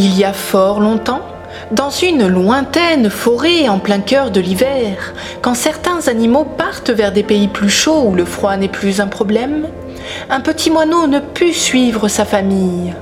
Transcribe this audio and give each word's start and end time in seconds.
Il 0.00 0.16
y 0.16 0.22
a 0.22 0.32
fort 0.32 0.78
longtemps, 0.78 1.22
dans 1.72 1.90
une 1.90 2.28
lointaine 2.28 3.10
forêt 3.10 3.68
en 3.68 3.80
plein 3.80 3.98
cœur 3.98 4.30
de 4.30 4.38
l'hiver, 4.38 5.12
quand 5.42 5.54
certains 5.54 6.06
animaux 6.06 6.44
partent 6.44 6.90
vers 6.90 7.10
des 7.10 7.24
pays 7.24 7.48
plus 7.48 7.68
chauds 7.68 8.04
où 8.04 8.14
le 8.14 8.24
froid 8.24 8.56
n'est 8.56 8.68
plus 8.68 9.00
un 9.00 9.08
problème, 9.08 9.66
un 10.30 10.38
petit 10.38 10.70
moineau 10.70 11.08
ne 11.08 11.18
put 11.18 11.52
suivre 11.52 12.06
sa 12.06 12.24
famille. 12.24 12.94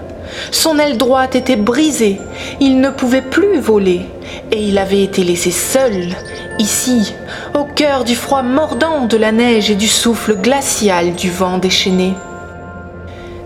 Son 0.53 0.79
aile 0.79 0.97
droite 0.97 1.37
était 1.37 1.57
brisée, 1.57 2.19
il 2.61 2.81
ne 2.81 2.89
pouvait 2.89 3.21
plus 3.21 3.59
voler, 3.59 4.07
et 4.51 4.63
il 4.63 4.79
avait 4.79 5.03
été 5.03 5.23
laissé 5.23 5.51
seul, 5.51 6.17
ici, 6.59 7.15
au 7.53 7.65
cœur 7.65 8.05
du 8.05 8.17
froid 8.17 8.43
mordant 8.43 9.05
de 9.05 9.19
la 9.19 9.33
neige 9.33 9.71
et 9.71 9.77
du 9.77 9.87
souffle 9.87 10.35
glacial 10.35 11.15
du 11.15 11.31
vent 11.31 11.59
déchaîné. 11.59 12.15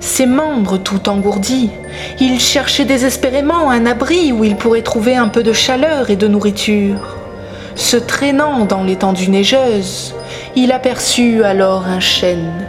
Ses 0.00 0.26
membres 0.26 0.78
tout 0.78 1.08
engourdis, 1.08 1.70
il 2.18 2.40
cherchait 2.40 2.84
désespérément 2.84 3.70
un 3.70 3.86
abri 3.86 4.32
où 4.32 4.44
il 4.44 4.56
pourrait 4.56 4.82
trouver 4.82 5.16
un 5.16 5.28
peu 5.28 5.42
de 5.42 5.52
chaleur 5.52 6.10
et 6.10 6.16
de 6.16 6.26
nourriture. 6.26 7.16
Se 7.74 7.96
traînant 7.96 8.64
dans 8.64 8.82
l'étendue 8.82 9.30
neigeuse, 9.30 10.14
il 10.56 10.72
aperçut 10.72 11.44
alors 11.44 11.86
un 11.86 12.00
chêne 12.00 12.66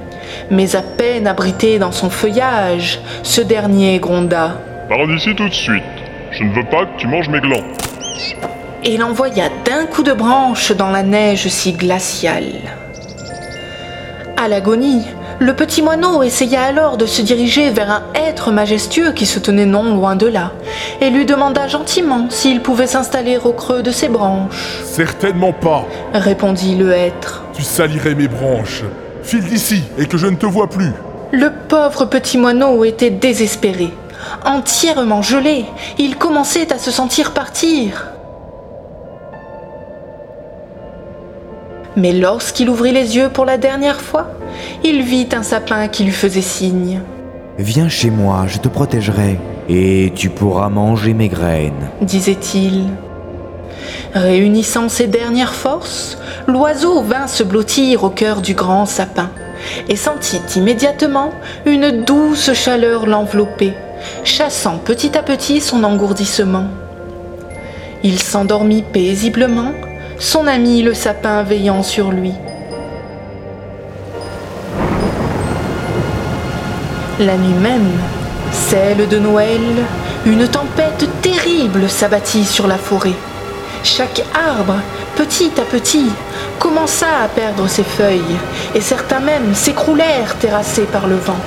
mais 0.51 0.75
à 0.75 0.81
peine 0.81 1.27
abrité 1.27 1.79
dans 1.79 1.93
son 1.93 2.09
feuillage, 2.09 2.99
ce 3.23 3.41
dernier 3.41 3.99
gronda. 3.99 4.57
Pars 4.89 5.07
d'ici 5.07 5.33
tout 5.33 5.47
de 5.47 5.53
suite. 5.53 5.83
Je 6.31 6.43
ne 6.43 6.53
veux 6.53 6.65
pas 6.65 6.85
que 6.85 6.97
tu 6.97 7.07
manges 7.07 7.29
mes 7.29 7.39
glands. 7.39 7.63
Et 8.83 8.97
l'envoya 8.97 9.49
d'un 9.65 9.85
coup 9.85 10.03
de 10.03 10.13
branche 10.13 10.71
dans 10.73 10.89
la 10.89 11.03
neige 11.03 11.47
si 11.47 11.73
glaciale. 11.73 12.53
À 14.37 14.47
l'agonie, 14.47 15.05
le 15.41 15.55
petit 15.55 15.81
moineau 15.81 16.21
essaya 16.21 16.61
alors 16.61 16.97
de 16.97 17.07
se 17.07 17.23
diriger 17.23 17.71
vers 17.71 17.89
un 17.89 18.03
être 18.13 18.51
majestueux 18.51 19.11
qui 19.11 19.25
se 19.25 19.39
tenait 19.39 19.65
non 19.65 19.95
loin 19.95 20.15
de 20.15 20.27
là, 20.27 20.51
et 21.01 21.09
lui 21.09 21.25
demanda 21.25 21.67
gentiment 21.67 22.27
s'il 22.29 22.61
pouvait 22.61 22.85
s'installer 22.85 23.39
au 23.43 23.51
creux 23.51 23.81
de 23.81 23.89
ses 23.89 24.07
branches. 24.07 24.83
Certainement 24.85 25.51
pas, 25.51 25.87
répondit 26.13 26.75
le 26.75 26.91
être. 26.91 27.43
Tu 27.55 27.63
salirais 27.63 28.13
mes 28.13 28.27
branches. 28.27 28.83
File 29.23 29.45
d'ici 29.45 29.81
et 29.97 30.05
que 30.05 30.19
je 30.19 30.27
ne 30.27 30.35
te 30.35 30.45
vois 30.45 30.69
plus. 30.69 30.91
Le 31.31 31.51
pauvre 31.67 32.05
petit 32.05 32.37
moineau 32.37 32.85
était 32.85 33.09
désespéré. 33.09 33.91
Entièrement 34.45 35.23
gelé, 35.23 35.65
il 35.97 36.17
commençait 36.17 36.71
à 36.71 36.77
se 36.77 36.91
sentir 36.91 37.31
partir. 37.31 38.10
Mais 41.95 42.13
lorsqu'il 42.13 42.69
ouvrit 42.69 42.91
les 42.91 43.17
yeux 43.17 43.29
pour 43.29 43.45
la 43.45 43.57
dernière 43.57 43.99
fois, 43.99 44.31
il 44.83 45.01
vit 45.01 45.27
un 45.33 45.43
sapin 45.43 45.87
qui 45.87 46.03
lui 46.03 46.11
faisait 46.11 46.41
signe. 46.41 47.01
Viens 47.57 47.89
chez 47.89 48.09
moi, 48.09 48.45
je 48.47 48.59
te 48.59 48.69
protégerai, 48.69 49.37
et 49.67 50.11
tu 50.15 50.29
pourras 50.29 50.69
manger 50.69 51.13
mes 51.13 51.27
graines, 51.27 51.89
disait-il. 52.01 52.85
Réunissant 54.13 54.89
ses 54.89 55.07
dernières 55.07 55.53
forces, 55.53 56.17
l'oiseau 56.47 57.01
vint 57.01 57.27
se 57.27 57.43
blottir 57.43 58.03
au 58.03 58.09
cœur 58.09 58.41
du 58.41 58.53
grand 58.53 58.85
sapin 58.85 59.29
et 59.89 59.95
sentit 59.95 60.41
immédiatement 60.55 61.31
une 61.65 62.03
douce 62.03 62.53
chaleur 62.53 63.05
l'envelopper, 63.05 63.73
chassant 64.23 64.77
petit 64.77 65.17
à 65.17 65.23
petit 65.23 65.61
son 65.61 65.83
engourdissement. 65.83 66.65
Il 68.03 68.19
s'endormit 68.19 68.81
paisiblement, 68.81 69.71
son 70.21 70.45
ami 70.45 70.83
le 70.83 70.93
sapin 70.93 71.41
veillant 71.41 71.81
sur 71.81 72.11
lui. 72.11 72.33
La 77.19 77.35
nuit 77.37 77.59
même, 77.59 77.89
celle 78.51 79.07
de 79.07 79.17
Noël, 79.17 79.59
une 80.27 80.47
tempête 80.47 81.09
terrible 81.23 81.89
s'abattit 81.89 82.45
sur 82.45 82.67
la 82.67 82.77
forêt. 82.77 83.15
Chaque 83.83 84.23
arbre, 84.35 84.75
petit 85.15 85.51
à 85.57 85.63
petit, 85.63 86.11
commença 86.59 87.07
à 87.23 87.27
perdre 87.27 87.67
ses 87.67 87.83
feuilles, 87.83 88.37
et 88.75 88.81
certains 88.81 89.21
même 89.21 89.55
s'écroulèrent 89.55 90.35
terrassés 90.37 90.85
par 90.91 91.07
le 91.07 91.15
vent. 91.15 91.39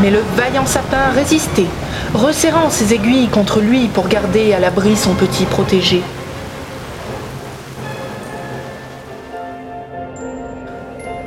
Mais 0.00 0.10
le 0.10 0.22
vaillant 0.36 0.66
sapin 0.66 1.10
résistait, 1.16 1.66
resserrant 2.14 2.70
ses 2.70 2.94
aiguilles 2.94 3.28
contre 3.28 3.58
lui 3.58 3.88
pour 3.88 4.06
garder 4.06 4.52
à 4.52 4.60
l'abri 4.60 4.94
son 4.96 5.14
petit 5.14 5.46
protégé. 5.46 6.04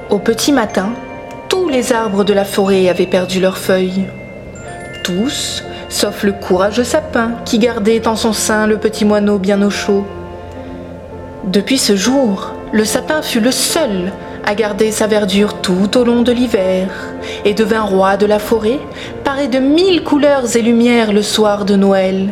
Au 0.09 0.17
petit 0.17 0.51
matin, 0.51 0.89
tous 1.49 1.69
les 1.69 1.93
arbres 1.93 2.23
de 2.23 2.33
la 2.33 2.43
forêt 2.43 2.89
avaient 2.89 3.05
perdu 3.05 3.39
leurs 3.39 3.59
feuilles. 3.59 4.07
Tous, 5.03 5.63
sauf 5.87 6.23
le 6.23 6.31
courageux 6.31 6.83
sapin 6.83 7.33
qui 7.45 7.59
gardait 7.59 8.07
en 8.07 8.15
son 8.15 8.33
sein 8.33 8.65
le 8.65 8.77
petit 8.77 9.05
moineau 9.05 9.37
bien 9.37 9.61
au 9.61 9.69
chaud. 9.69 10.03
Depuis 11.43 11.77
ce 11.77 11.95
jour, 11.95 12.53
le 12.71 12.85
sapin 12.85 13.21
fut 13.21 13.39
le 13.39 13.51
seul 13.51 14.11
à 14.47 14.55
garder 14.55 14.91
sa 14.91 15.05
verdure 15.05 15.61
tout 15.61 15.95
au 15.95 16.03
long 16.03 16.23
de 16.23 16.31
l'hiver 16.31 16.87
et 17.45 17.53
devint 17.53 17.83
roi 17.83 18.17
de 18.17 18.25
la 18.25 18.39
forêt, 18.39 18.79
paré 19.23 19.47
de 19.47 19.59
mille 19.59 20.03
couleurs 20.03 20.55
et 20.55 20.63
lumières 20.63 21.13
le 21.13 21.21
soir 21.21 21.65
de 21.65 21.75
Noël, 21.75 22.29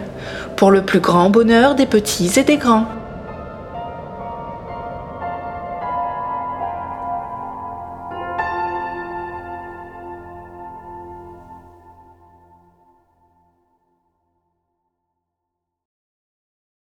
pour 0.56 0.72
le 0.72 0.82
plus 0.82 1.00
grand 1.00 1.30
bonheur 1.30 1.76
des 1.76 1.86
petits 1.86 2.40
et 2.40 2.44
des 2.44 2.58
grands. 2.58 2.88